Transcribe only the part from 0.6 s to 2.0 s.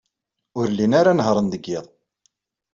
llin ara nehhṛen deg yiḍ.